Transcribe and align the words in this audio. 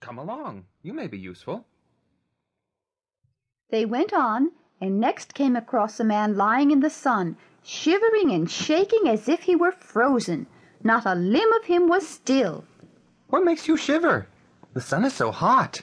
Come 0.00 0.18
along. 0.18 0.64
You 0.82 0.94
may 0.94 1.06
be 1.06 1.18
useful. 1.18 1.66
They 3.70 3.84
went 3.84 4.12
on, 4.12 4.50
and 4.80 4.98
next 4.98 5.34
came 5.34 5.54
across 5.54 6.00
a 6.00 6.04
man 6.04 6.36
lying 6.36 6.70
in 6.70 6.80
the 6.80 6.90
sun, 6.90 7.36
shivering 7.62 8.32
and 8.32 8.50
shaking 8.50 9.06
as 9.06 9.28
if 9.28 9.42
he 9.42 9.54
were 9.54 9.72
frozen. 9.72 10.46
Not 10.82 11.04
a 11.04 11.14
limb 11.14 11.52
of 11.52 11.66
him 11.66 11.86
was 11.86 12.08
still. 12.08 12.64
What 13.28 13.44
makes 13.44 13.68
you 13.68 13.76
shiver? 13.76 14.26
The 14.72 14.80
sun 14.80 15.04
is 15.04 15.12
so 15.12 15.30
hot. 15.30 15.82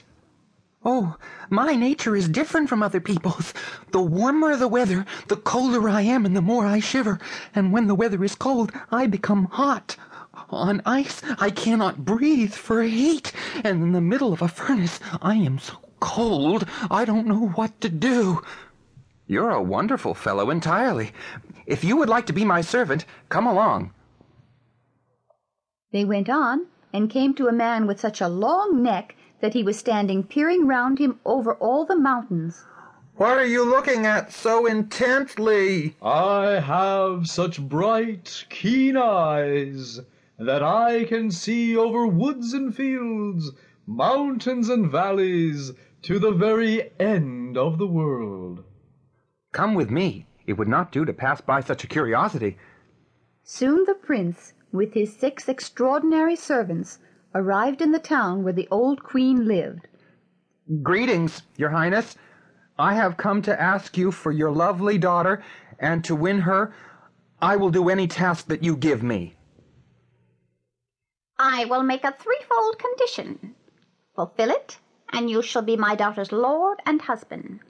Oh, 0.84 1.16
my 1.50 1.74
nature 1.76 2.16
is 2.16 2.28
different 2.28 2.68
from 2.68 2.82
other 2.82 3.00
people's. 3.00 3.54
The 3.92 4.00
warmer 4.02 4.56
the 4.56 4.68
weather, 4.68 5.06
the 5.28 5.36
colder 5.36 5.88
I 5.88 6.02
am 6.02 6.26
and 6.26 6.36
the 6.36 6.42
more 6.42 6.66
I 6.66 6.80
shiver. 6.80 7.18
And 7.54 7.72
when 7.72 7.86
the 7.86 7.94
weather 7.94 8.22
is 8.24 8.34
cold, 8.34 8.72
I 8.90 9.06
become 9.06 9.46
hot. 9.46 9.96
On 10.50 10.80
ice, 10.86 11.22
I 11.38 11.50
cannot 11.50 12.04
breathe 12.04 12.54
for 12.54 12.82
heat. 12.82 13.32
And 13.64 13.82
in 13.82 13.92
the 13.92 14.00
middle 14.00 14.32
of 14.32 14.42
a 14.42 14.48
furnace, 14.48 15.00
I 15.20 15.34
am 15.34 15.58
so 15.58 15.76
cold, 16.00 16.64
I 16.90 17.04
don't 17.04 17.26
know 17.26 17.48
what 17.48 17.80
to 17.80 17.88
do. 17.88 18.42
You're 19.26 19.50
a 19.50 19.62
wonderful 19.62 20.14
fellow 20.14 20.50
entirely. 20.50 21.12
If 21.66 21.84
you 21.84 21.96
would 21.96 22.08
like 22.08 22.26
to 22.26 22.32
be 22.32 22.44
my 22.44 22.60
servant, 22.60 23.04
come 23.28 23.46
along. 23.46 23.92
They 25.92 26.04
went 26.04 26.30
on, 26.30 26.66
and 26.92 27.10
came 27.10 27.34
to 27.34 27.48
a 27.48 27.52
man 27.52 27.86
with 27.86 28.00
such 28.00 28.20
a 28.20 28.28
long 28.28 28.82
neck 28.82 29.16
that 29.40 29.54
he 29.54 29.62
was 29.62 29.78
standing 29.78 30.22
peering 30.22 30.66
round 30.66 30.98
him 30.98 31.20
over 31.24 31.54
all 31.54 31.84
the 31.84 31.98
mountains. 31.98 32.64
What 33.16 33.36
are 33.36 33.46
you 33.46 33.68
looking 33.68 34.06
at 34.06 34.32
so 34.32 34.66
intently? 34.66 35.96
I 36.00 36.60
have 36.60 37.26
such 37.26 37.60
bright, 37.60 38.44
keen 38.48 38.96
eyes 38.96 40.00
that 40.38 40.62
I 40.62 41.04
can 41.04 41.30
see 41.30 41.76
over 41.76 42.06
woods 42.06 42.52
and 42.52 42.74
fields, 42.74 43.50
mountains 43.86 44.68
and 44.68 44.90
valleys, 44.90 45.72
to 46.02 46.18
the 46.18 46.30
very 46.30 46.92
end 47.00 47.58
of 47.58 47.78
the 47.78 47.86
world. 47.86 48.62
Come 49.52 49.74
with 49.74 49.90
me. 49.90 50.26
It 50.46 50.52
would 50.54 50.68
not 50.68 50.92
do 50.92 51.04
to 51.04 51.12
pass 51.12 51.40
by 51.40 51.60
such 51.60 51.84
a 51.84 51.88
curiosity. 51.88 52.56
Soon 53.42 53.84
the 53.84 53.94
prince, 53.94 54.52
with 54.72 54.94
his 54.94 55.14
six 55.16 55.48
extraordinary 55.48 56.36
servants, 56.36 56.98
arrived 57.34 57.82
in 57.82 57.92
the 57.92 57.98
town 57.98 58.44
where 58.44 58.52
the 58.52 58.68
old 58.70 59.02
queen 59.02 59.46
lived. 59.46 59.88
Greetings, 60.82 61.42
your 61.56 61.70
highness. 61.70 62.16
I 62.78 62.94
have 62.94 63.16
come 63.16 63.42
to 63.42 63.60
ask 63.60 63.98
you 63.98 64.12
for 64.12 64.30
your 64.30 64.52
lovely 64.52 64.98
daughter, 64.98 65.42
and 65.80 66.04
to 66.04 66.14
win 66.14 66.40
her, 66.42 66.72
I 67.42 67.56
will 67.56 67.70
do 67.70 67.88
any 67.88 68.06
task 68.06 68.46
that 68.48 68.62
you 68.62 68.76
give 68.76 69.02
me. 69.02 69.34
I 71.38 71.64
will 71.66 71.82
make 71.82 72.04
a 72.04 72.16
threefold 72.18 72.78
condition. 72.78 73.54
Fulfill 74.14 74.50
it, 74.50 74.78
and 75.12 75.30
you 75.30 75.40
shall 75.42 75.62
be 75.62 75.76
my 75.76 75.94
daughter's 75.94 76.32
lord 76.32 76.80
and 76.84 77.02
husband. 77.02 77.60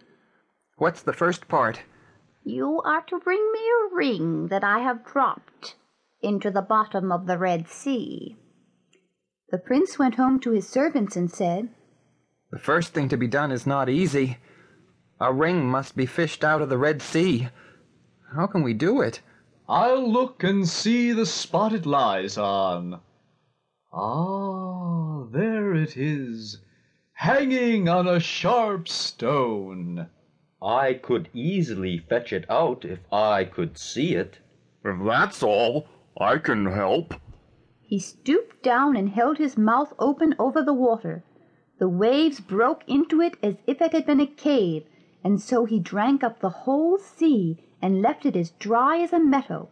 What's 0.76 1.02
the 1.02 1.12
first 1.12 1.48
part? 1.48 1.82
You 2.44 2.80
are 2.82 3.02
to 3.02 3.18
bring 3.18 3.52
me 3.52 3.60
a 3.60 3.94
ring 3.94 4.48
that 4.48 4.64
I 4.64 4.78
have 4.78 5.04
dropped 5.04 5.74
into 6.22 6.50
the 6.50 6.62
bottom 6.62 7.12
of 7.12 7.26
the 7.26 7.36
Red 7.36 7.68
Sea. 7.68 8.36
The 9.50 9.58
prince 9.58 9.98
went 9.98 10.14
home 10.14 10.40
to 10.40 10.52
his 10.52 10.68
servants 10.68 11.16
and 11.16 11.30
said, 11.30 11.68
The 12.50 12.58
first 12.58 12.94
thing 12.94 13.08
to 13.10 13.16
be 13.16 13.26
done 13.26 13.52
is 13.52 13.66
not 13.66 13.88
easy. 13.88 14.38
A 15.20 15.32
ring 15.32 15.68
must 15.68 15.96
be 15.96 16.06
fished 16.06 16.42
out 16.42 16.62
of 16.62 16.68
the 16.70 16.78
Red 16.78 17.02
Sea. 17.02 17.48
How 18.34 18.46
can 18.46 18.62
we 18.62 18.72
do 18.72 19.02
it? 19.02 19.20
I'll 19.68 20.10
look 20.10 20.42
and 20.42 20.66
see 20.66 21.12
the 21.12 21.26
spot 21.26 21.72
it 21.74 21.84
lies 21.84 22.38
on. 22.38 23.00
Ah, 23.90 25.24
there 25.30 25.74
it 25.74 25.96
is, 25.96 26.60
hanging 27.14 27.88
on 27.88 28.06
a 28.06 28.20
sharp 28.20 28.86
stone. 28.86 30.08
I 30.60 30.92
could 30.92 31.30
easily 31.32 31.98
fetch 31.98 32.32
it 32.32 32.44
out 32.50 32.84
if 32.84 33.00
I 33.10 33.44
could 33.44 33.78
see 33.78 34.14
it. 34.14 34.40
If 34.84 35.02
that's 35.06 35.42
all, 35.42 35.86
I 36.20 36.36
can 36.36 36.66
help. 36.66 37.14
He 37.80 37.98
stooped 37.98 38.62
down 38.62 38.94
and 38.94 39.08
held 39.08 39.38
his 39.38 39.56
mouth 39.56 39.94
open 39.98 40.34
over 40.38 40.62
the 40.62 40.74
water. 40.74 41.24
The 41.78 41.88
waves 41.88 42.40
broke 42.40 42.82
into 42.86 43.22
it 43.22 43.38
as 43.42 43.56
if 43.66 43.80
it 43.80 43.92
had 43.92 44.04
been 44.04 44.20
a 44.20 44.26
cave, 44.26 44.84
and 45.24 45.40
so 45.40 45.64
he 45.64 45.80
drank 45.80 46.22
up 46.22 46.40
the 46.40 46.50
whole 46.50 46.98
sea 46.98 47.56
and 47.80 48.02
left 48.02 48.26
it 48.26 48.36
as 48.36 48.50
dry 48.50 48.98
as 48.98 49.14
a 49.14 49.18
meadow. 49.18 49.70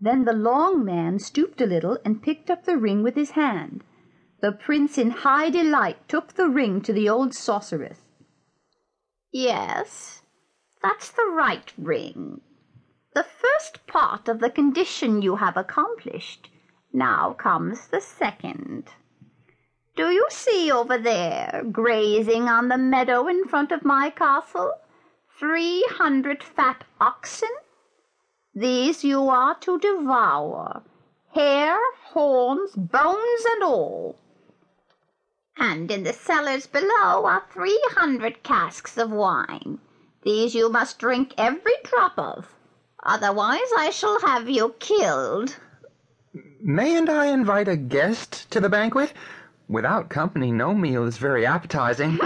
Then 0.00 0.24
the 0.24 0.32
long 0.32 0.84
man 0.84 1.18
stooped 1.18 1.60
a 1.60 1.66
little 1.66 1.98
and 2.04 2.22
picked 2.22 2.50
up 2.50 2.64
the 2.64 2.78
ring 2.78 3.02
with 3.02 3.16
his 3.16 3.32
hand. 3.32 3.84
The 4.40 4.52
prince 4.52 4.96
in 4.96 5.10
high 5.10 5.50
delight 5.50 6.08
took 6.08 6.32
the 6.32 6.48
ring 6.48 6.80
to 6.82 6.92
the 6.92 7.08
old 7.08 7.34
sorceress. 7.34 8.00
Yes, 9.30 10.22
that's 10.82 11.10
the 11.10 11.30
right 11.30 11.70
ring. 11.76 12.40
The 13.14 13.24
first 13.24 13.86
part 13.86 14.28
of 14.28 14.40
the 14.40 14.50
condition 14.50 15.20
you 15.20 15.36
have 15.36 15.56
accomplished. 15.56 16.48
Now 16.92 17.34
comes 17.34 17.88
the 17.88 18.00
second. 18.00 18.88
Do 19.96 20.10
you 20.10 20.26
see 20.30 20.72
over 20.72 20.96
there, 20.96 21.62
grazing 21.70 22.48
on 22.48 22.68
the 22.68 22.78
meadow 22.78 23.28
in 23.28 23.46
front 23.46 23.70
of 23.70 23.84
my 23.84 24.08
castle, 24.08 24.72
three 25.38 25.84
hundred 25.90 26.42
fat 26.42 26.84
oxen? 27.00 27.50
These 28.54 29.04
you 29.04 29.28
are 29.28 29.54
to 29.60 29.78
devour, 29.78 30.82
hair, 31.32 31.78
horns, 32.06 32.72
bones, 32.74 33.44
and 33.52 33.62
all. 33.62 34.16
And 35.56 35.88
in 35.90 36.02
the 36.02 36.12
cellars 36.12 36.66
below 36.66 37.26
are 37.26 37.44
three 37.52 37.80
hundred 37.92 38.42
casks 38.42 38.98
of 38.98 39.12
wine. 39.12 39.78
These 40.22 40.56
you 40.56 40.68
must 40.68 40.98
drink 40.98 41.32
every 41.38 41.76
drop 41.84 42.18
of, 42.18 42.54
otherwise 43.04 43.70
I 43.76 43.90
shall 43.90 44.20
have 44.20 44.48
you 44.48 44.74
killed. 44.80 45.56
Mayn't 46.60 47.08
I 47.08 47.26
invite 47.26 47.68
a 47.68 47.76
guest 47.76 48.50
to 48.50 48.58
the 48.58 48.68
banquet? 48.68 49.12
Without 49.68 50.08
company, 50.10 50.50
no 50.50 50.74
meal 50.74 51.04
is 51.04 51.18
very 51.18 51.46
appetizing. 51.46 52.18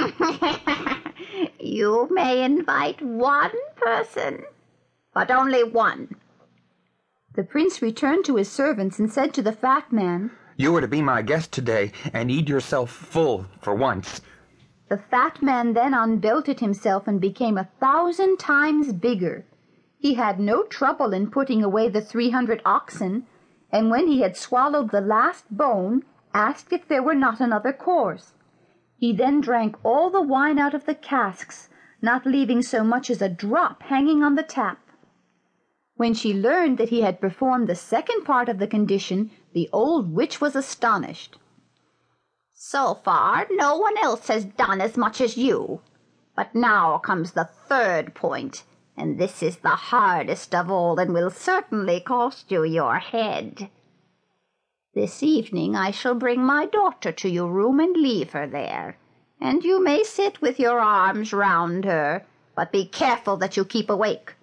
you 1.60 2.08
may 2.10 2.42
invite 2.42 3.02
one 3.02 3.52
person, 3.76 4.44
but 5.14 5.30
only 5.30 5.62
one. 5.62 6.16
The 7.34 7.44
prince 7.44 7.80
returned 7.80 8.24
to 8.26 8.36
his 8.36 8.50
servants 8.50 8.98
and 8.98 9.10
said 9.10 9.32
to 9.34 9.42
the 9.42 9.52
fat 9.52 9.92
man, 9.92 10.30
You 10.56 10.76
are 10.76 10.80
to 10.80 10.88
be 10.88 11.02
my 11.02 11.22
guest 11.22 11.52
today, 11.52 11.92
and 12.12 12.30
eat 12.30 12.48
yourself 12.48 12.90
full 12.90 13.46
for 13.60 13.74
once. 13.74 14.20
The 14.88 14.98
fat 14.98 15.42
man 15.42 15.72
then 15.72 15.94
unbelted 15.94 16.60
himself 16.60 17.08
and 17.08 17.20
became 17.20 17.56
a 17.56 17.70
thousand 17.80 18.38
times 18.38 18.92
bigger. 18.92 19.44
He 19.98 20.14
had 20.14 20.38
no 20.38 20.64
trouble 20.64 21.12
in 21.14 21.30
putting 21.30 21.64
away 21.64 21.88
the 21.88 22.02
three 22.02 22.30
hundred 22.30 22.60
oxen, 22.64 23.26
and 23.72 23.90
when 23.90 24.06
he 24.06 24.20
had 24.20 24.36
swallowed 24.36 24.90
the 24.90 25.00
last 25.00 25.46
bone, 25.50 26.04
asked 26.34 26.72
if 26.72 26.86
there 26.86 27.02
were 27.02 27.14
not 27.14 27.40
another 27.40 27.72
course. 27.72 28.34
He 28.98 29.12
then 29.12 29.40
drank 29.40 29.76
all 29.82 30.10
the 30.10 30.22
wine 30.22 30.58
out 30.58 30.74
of 30.74 30.86
the 30.86 30.94
casks, 30.94 31.68
not 32.02 32.26
leaving 32.26 32.62
so 32.62 32.84
much 32.84 33.10
as 33.10 33.22
a 33.22 33.28
drop 33.28 33.82
hanging 33.84 34.22
on 34.22 34.34
the 34.34 34.42
tap. 34.42 34.78
When 35.96 36.14
she 36.14 36.34
learned 36.34 36.78
that 36.78 36.88
he 36.88 37.02
had 37.02 37.20
performed 37.20 37.68
the 37.68 37.76
second 37.76 38.24
part 38.24 38.48
of 38.48 38.58
the 38.58 38.66
condition, 38.66 39.30
the 39.52 39.68
old 39.72 40.12
witch 40.12 40.40
was 40.40 40.56
astonished. 40.56 41.38
So 42.52 42.94
far, 42.94 43.46
no 43.50 43.76
one 43.76 43.96
else 43.98 44.26
has 44.26 44.44
done 44.44 44.80
as 44.80 44.96
much 44.96 45.20
as 45.20 45.36
you. 45.36 45.80
But 46.34 46.54
now 46.54 46.98
comes 46.98 47.32
the 47.32 47.44
third 47.44 48.14
point, 48.14 48.64
and 48.96 49.18
this 49.18 49.40
is 49.42 49.58
the 49.58 49.68
hardest 49.68 50.52
of 50.52 50.68
all 50.68 50.98
and 50.98 51.14
will 51.14 51.30
certainly 51.30 52.00
cost 52.00 52.50
you 52.50 52.64
your 52.64 52.98
head. 52.98 53.70
This 54.94 55.22
evening 55.22 55.76
I 55.76 55.92
shall 55.92 56.14
bring 56.14 56.42
my 56.42 56.66
daughter 56.66 57.12
to 57.12 57.28
your 57.28 57.50
room 57.50 57.78
and 57.78 57.96
leave 57.96 58.32
her 58.32 58.46
there, 58.48 58.98
and 59.40 59.62
you 59.62 59.82
may 59.82 60.02
sit 60.02 60.40
with 60.40 60.58
your 60.58 60.80
arms 60.80 61.32
round 61.32 61.84
her, 61.84 62.24
but 62.56 62.72
be 62.72 62.84
careful 62.84 63.36
that 63.36 63.56
you 63.56 63.64
keep 63.64 63.88
awake. 63.88 64.34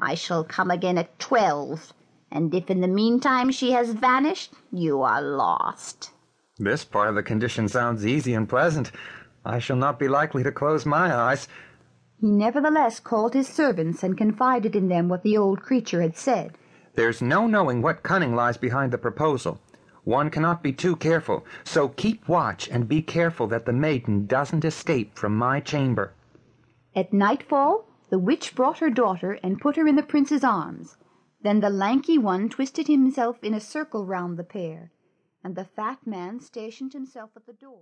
I 0.00 0.14
shall 0.14 0.44
come 0.44 0.70
again 0.70 0.98
at 0.98 1.18
twelve, 1.18 1.92
and 2.30 2.54
if 2.54 2.70
in 2.70 2.80
the 2.80 2.88
meantime 2.88 3.50
she 3.50 3.72
has 3.72 3.90
vanished, 3.90 4.52
you 4.70 5.02
are 5.02 5.20
lost. 5.20 6.10
This 6.58 6.84
part 6.84 7.08
of 7.08 7.14
the 7.14 7.22
condition 7.22 7.68
sounds 7.68 8.06
easy 8.06 8.34
and 8.34 8.48
pleasant. 8.48 8.92
I 9.44 9.58
shall 9.58 9.76
not 9.76 9.98
be 9.98 10.08
likely 10.08 10.42
to 10.42 10.52
close 10.52 10.84
my 10.84 11.14
eyes. 11.14 11.48
He 12.20 12.26
nevertheless 12.26 13.00
called 13.00 13.34
his 13.34 13.48
servants 13.48 14.02
and 14.02 14.18
confided 14.18 14.74
in 14.74 14.88
them 14.88 15.08
what 15.08 15.22
the 15.22 15.36
old 15.36 15.62
creature 15.62 16.02
had 16.02 16.16
said. 16.16 16.58
There's 16.94 17.22
no 17.22 17.46
knowing 17.46 17.80
what 17.80 18.02
cunning 18.02 18.34
lies 18.34 18.56
behind 18.56 18.92
the 18.92 18.98
proposal. 18.98 19.60
One 20.04 20.30
cannot 20.30 20.62
be 20.62 20.72
too 20.72 20.96
careful, 20.96 21.44
so 21.64 21.88
keep 21.88 22.28
watch 22.28 22.68
and 22.68 22.88
be 22.88 23.02
careful 23.02 23.46
that 23.48 23.66
the 23.66 23.72
maiden 23.72 24.26
doesn't 24.26 24.64
escape 24.64 25.16
from 25.16 25.36
my 25.36 25.60
chamber. 25.60 26.12
At 26.96 27.12
nightfall, 27.12 27.84
the 28.10 28.18
witch 28.18 28.54
brought 28.54 28.78
her 28.78 28.90
daughter 28.90 29.38
and 29.42 29.60
put 29.60 29.76
her 29.76 29.86
in 29.86 29.96
the 29.96 30.02
prince's 30.02 30.42
arms. 30.42 30.96
Then 31.42 31.60
the 31.60 31.70
lanky 31.70 32.18
one 32.18 32.48
twisted 32.48 32.88
himself 32.88 33.44
in 33.44 33.54
a 33.54 33.60
circle 33.60 34.06
round 34.06 34.36
the 34.36 34.44
pair, 34.44 34.90
and 35.44 35.54
the 35.54 35.64
fat 35.64 36.06
man 36.06 36.40
stationed 36.40 36.92
himself 36.92 37.30
at 37.36 37.46
the 37.46 37.52
door. 37.52 37.76